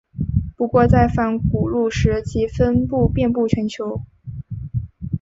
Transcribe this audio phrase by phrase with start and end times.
[0.57, 4.01] 不过在泛古陆时其分布遍布全球。